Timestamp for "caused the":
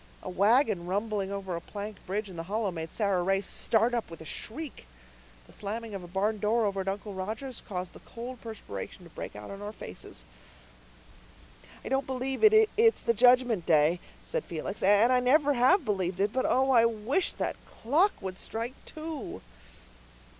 7.61-7.99